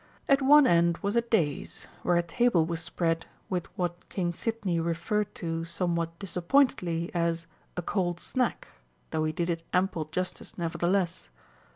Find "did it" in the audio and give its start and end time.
9.31-9.61